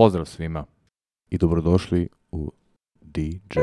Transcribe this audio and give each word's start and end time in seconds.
Pozdrav 0.00 0.24
svima 0.24 0.64
i 1.30 1.38
dobrodošli 1.38 2.08
u 2.32 2.52
DJ. 3.00 3.60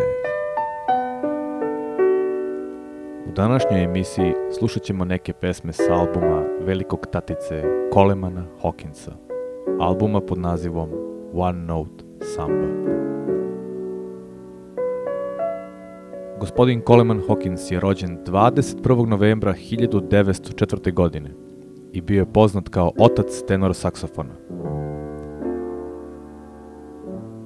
U 3.27 3.31
današnjoj 3.35 3.83
emisiji 3.83 4.33
slušat 4.59 4.83
ćemo 4.83 5.05
neke 5.05 5.33
pesme 5.33 5.73
s 5.73 5.79
albuma 5.91 6.43
velikog 6.61 7.07
tatice 7.11 7.63
Colemana 7.93 8.45
Hawkinsa, 8.61 9.11
albuma 9.79 10.21
pod 10.21 10.39
nazivom 10.39 10.89
One 11.33 11.59
Note 11.59 12.05
Samba. 12.35 12.67
Gospodin 16.39 16.81
Coleman 16.87 17.21
Hawkins 17.27 17.73
je 17.73 17.79
rođen 17.79 18.17
21. 18.25 19.05
novembra 19.05 19.53
1904. 19.53 20.93
godine 20.93 21.29
i 21.93 22.01
bio 22.01 22.19
je 22.19 22.33
poznat 22.33 22.69
kao 22.69 22.91
otac 22.99 23.41
tenor 23.47 23.75
saksofona. 23.75 24.33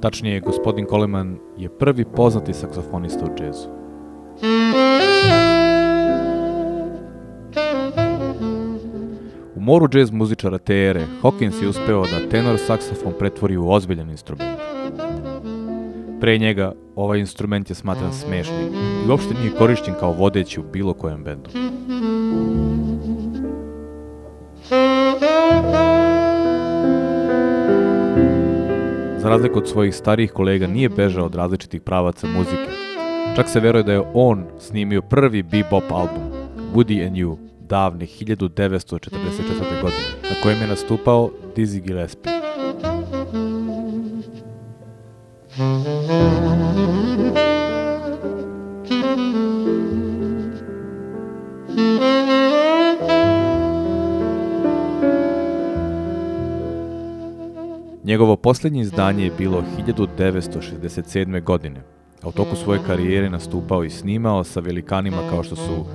Tačnije, 0.02 0.40
gospodin 0.40 0.86
Coleman 0.90 1.38
je 1.58 1.70
prvi 1.70 2.06
poznati 2.06 2.54
saksofonista 2.54 3.26
u 3.26 3.36
džezu. 3.38 3.70
U 9.56 9.60
moru 9.60 9.88
džez 9.88 10.12
muzičara 10.12 10.58
te 10.58 10.76
ere, 10.76 11.06
Hawkins 11.22 11.64
je 11.64 11.70
uspeo 11.70 12.02
da 12.02 12.30
tenor 12.30 12.58
saksofon 12.58 13.14
pretvori 13.20 13.58
u 13.58 13.70
ozbiljan 13.70 14.10
instrument. 14.10 14.60
Pre 16.20 16.38
njega, 16.38 16.74
ovaj 16.96 17.20
instrument 17.20 17.70
je 17.70 17.76
smatran 17.76 18.14
smešnim 18.14 18.70
i 19.06 19.10
uopšte 19.10 19.34
nije 19.34 19.56
korišćen 19.58 19.94
kao 20.00 20.12
vodeći 20.12 20.60
u 20.60 20.64
bilo 20.74 20.94
kojem 20.94 21.24
bendu. 21.24 21.50
Razliku 29.32 29.60
od 29.60 29.68
svojih 29.68 29.96
starijih 29.96 30.32
kolega 30.32 30.68
nije 30.68 30.90
bežao 30.90 31.26
od 31.26 31.36
različitih 31.36 31.82
pravaca 31.82 32.28
muzike. 32.28 32.72
Čak 33.36 33.50
se 33.50 33.60
veruje 33.60 33.84
da 33.84 33.92
je 33.94 34.04
on 34.14 34.46
snimio 34.60 35.02
prvi 35.02 35.44
bebop 35.44 35.92
album, 35.92 36.24
Woody 36.76 37.08
and 37.08 37.16
You, 37.16 37.38
davne 37.60 38.06
1944. 38.06 39.82
godine, 39.82 40.04
na 40.30 40.36
kojem 40.44 40.62
je 40.62 40.68
nastupao 40.68 41.30
Dizzy 41.56 41.82
Gillespie. 41.82 42.32
Njegovo 58.12 58.36
posljednje 58.36 58.82
izdanje 58.82 59.24
je 59.24 59.32
bilo 59.38 59.64
1967. 59.88 61.44
godine, 61.44 61.82
a 62.22 62.28
u 62.28 62.32
toku 62.32 62.56
svoje 62.56 62.80
karijere 62.88 63.30
nastupao 63.30 63.84
i 63.84 63.90
snimao 63.90 64.44
sa 64.44 64.60
velikanima 64.60 65.18
kao 65.30 65.44
što 65.44 65.56
su 65.56 65.86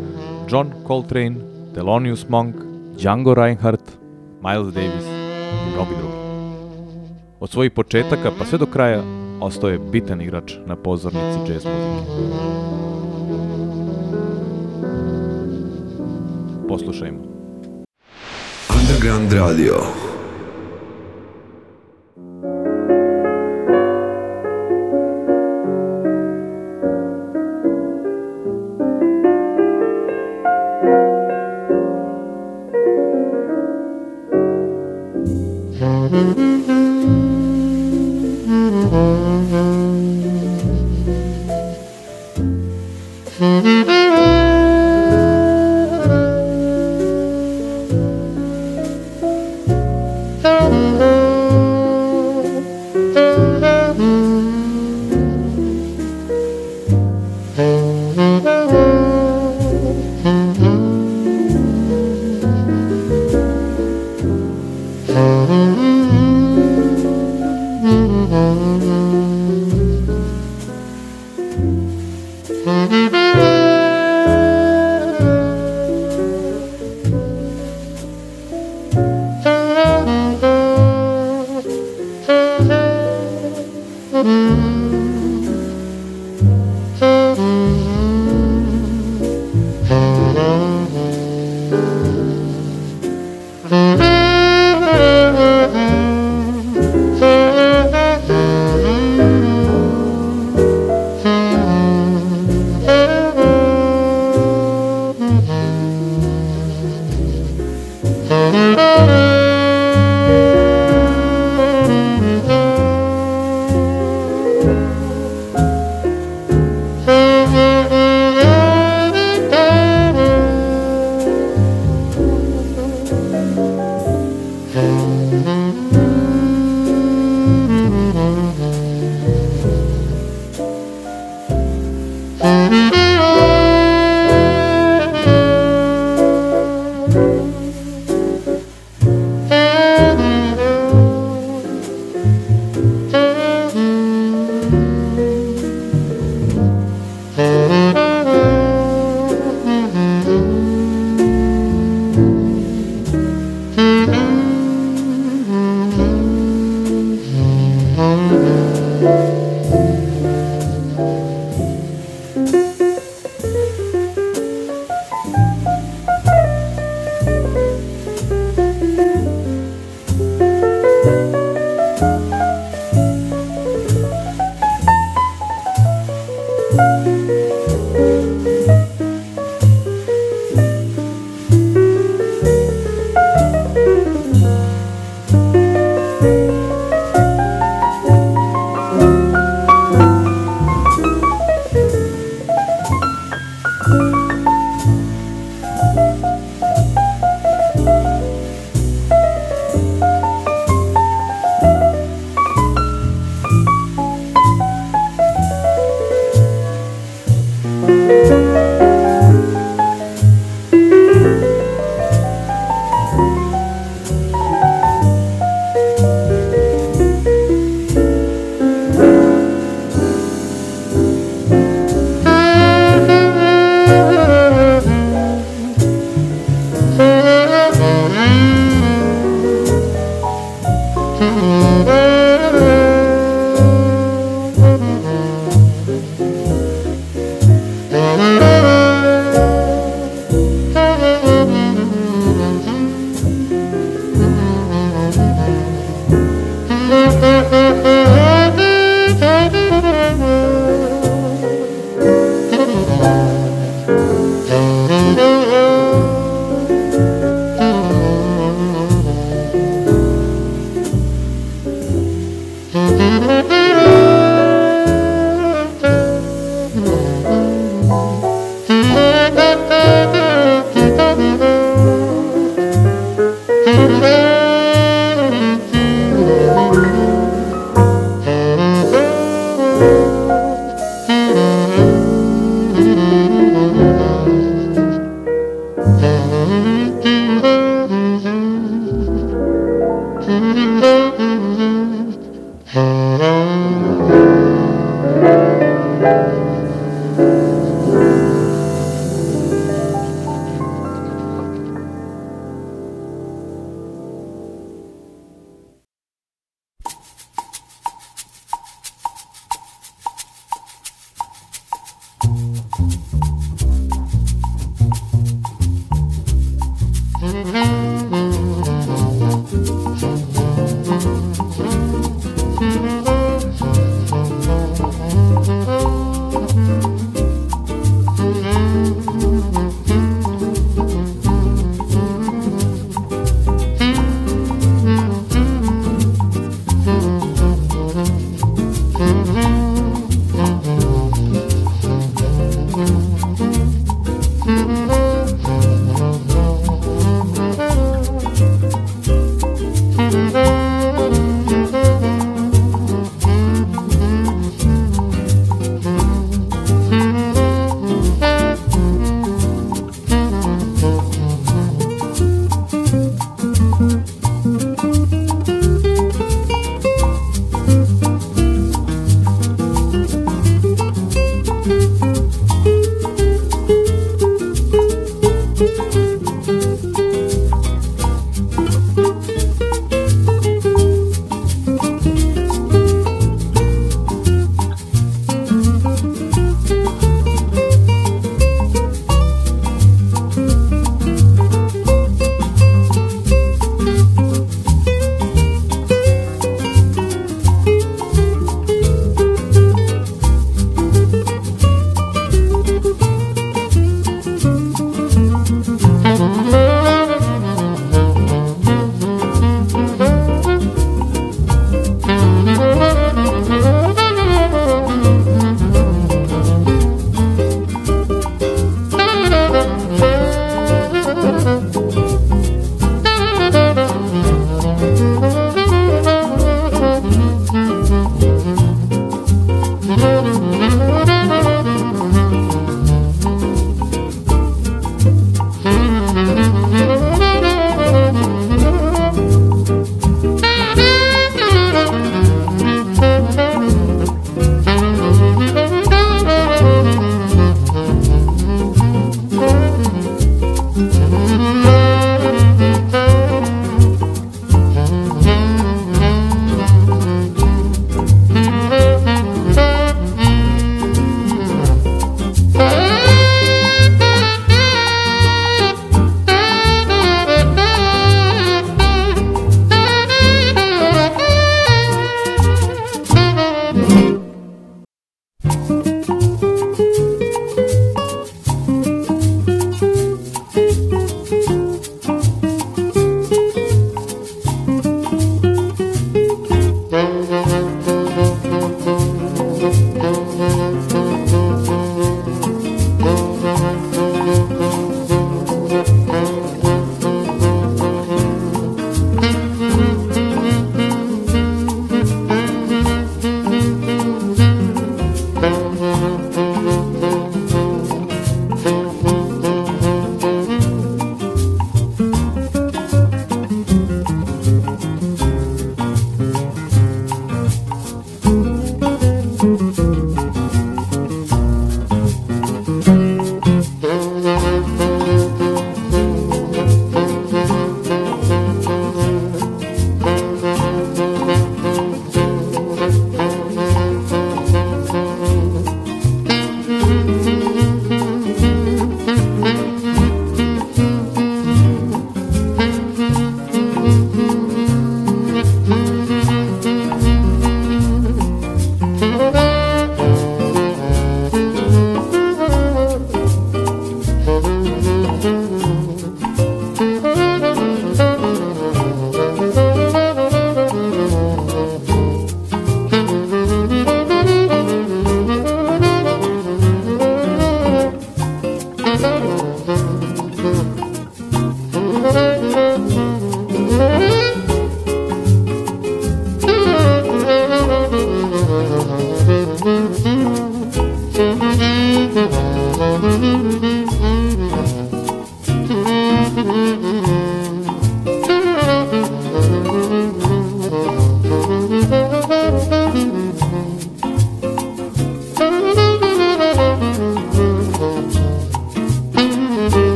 John 0.50 0.70
Coltrane, 0.86 1.36
Thelonious 1.75 2.28
Monk, 2.28 2.56
Django 2.98 3.34
Reinhardt, 3.34 3.98
Miles 4.42 4.75
Davis 4.75 5.06
i 5.67 5.75
mnogi 5.75 5.91
drugi. 5.98 6.14
Od 7.41 7.50
svojih 7.50 7.73
početaka 7.73 8.30
pa 8.39 8.45
sve 8.45 8.58
do 8.58 8.67
kraja 8.67 9.03
ostao 9.41 9.70
je 9.70 9.78
bitan 9.78 10.20
igrač 10.20 10.55
na 10.67 10.77
pozornici 10.77 11.53
jazz 11.53 11.64
muzike. 11.64 12.12
Poslušajmo. 16.69 17.19
Underground 18.80 19.33
Radio. 19.33 20.06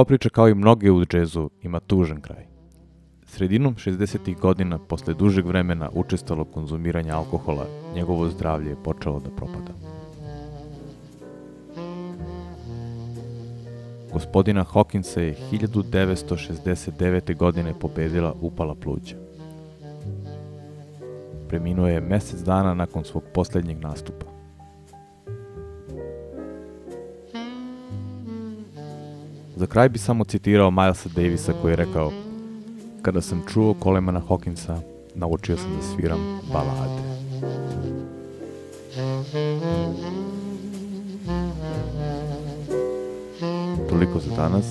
Ova 0.00 0.04
priča 0.04 0.28
kao 0.28 0.48
i 0.48 0.54
mnoge 0.54 0.90
u 0.90 1.04
džezu 1.04 1.50
ima 1.62 1.80
tužan 1.80 2.20
kraj. 2.20 2.46
Sredinom 3.24 3.74
60. 3.74 4.38
godina, 4.38 4.78
posle 4.78 5.14
dužeg 5.14 5.46
vremena 5.46 5.90
učestalo 5.92 6.44
konzumiranja 6.44 7.16
alkohola, 7.16 7.66
njegovo 7.94 8.28
zdravlje 8.28 8.70
je 8.70 8.82
počelo 8.84 9.20
da 9.20 9.30
propada. 9.30 9.72
Gospodina 14.12 14.64
Hawkinsa 14.64 15.20
je 15.20 15.36
1969. 15.52 17.36
godine 17.36 17.74
pobedila 17.80 18.34
upala 18.40 18.74
pluća. 18.74 19.16
Preminuo 21.48 21.88
je 21.88 22.00
mesec 22.00 22.40
dana 22.40 22.74
nakon 22.74 23.04
svog 23.04 23.22
poslednjeg 23.34 23.78
nastupa. 23.78 24.39
Za 29.60 29.66
kraj 29.66 29.88
bi 29.88 29.98
samo 29.98 30.24
citirao 30.24 30.70
Milesa 30.70 31.08
Davisa 31.08 31.52
koji 31.62 31.72
je 31.72 31.76
rekao 31.76 32.12
Kada 33.02 33.20
sam 33.20 33.42
čuo 33.52 33.74
Colemana 33.82 34.20
Hawkinsa, 34.28 34.80
naučio 35.14 35.56
sam 35.56 35.76
da 35.76 35.82
sviram 35.82 36.40
balade. 36.52 37.02
Toliko 43.88 44.20
za 44.20 44.36
danas. 44.36 44.64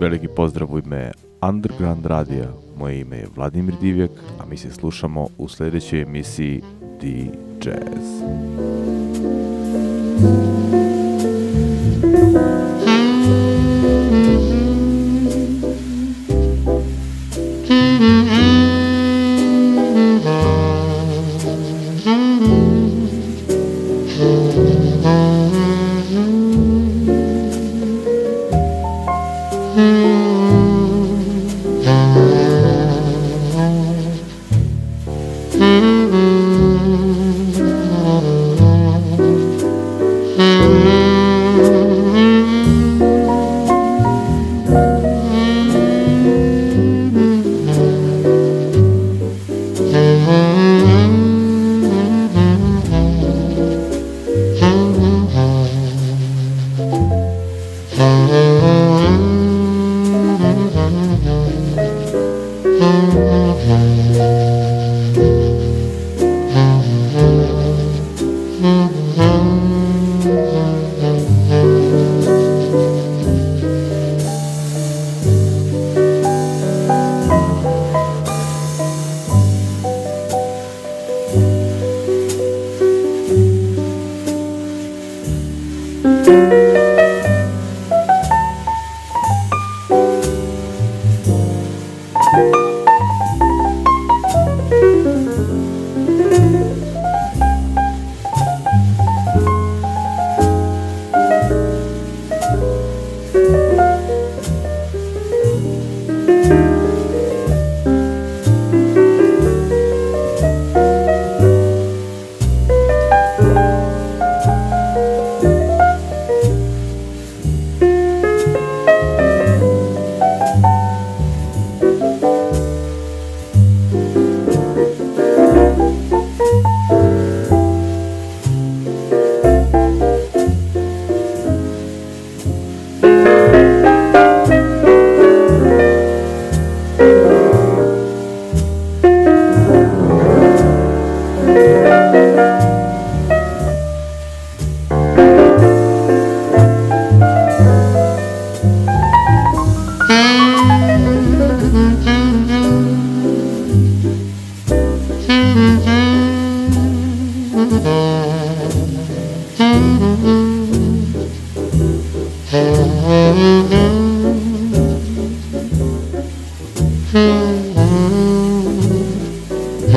Veliki 0.00 0.28
pozdrav 0.28 0.74
u 0.74 0.78
ime 0.78 1.12
Underground 1.42 2.06
radija. 2.06 2.48
Moje 2.78 3.00
ime 3.00 3.16
je 3.16 3.28
Vladimir 3.36 3.74
Divjak, 3.80 4.10
a 4.40 4.46
mi 4.46 4.56
se 4.56 4.70
slušamo 4.70 5.28
u 5.38 5.48
sljedećoj 5.48 6.02
emisiji 6.02 6.62
D-Jazz. 7.00 8.22